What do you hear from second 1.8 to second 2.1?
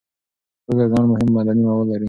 لري.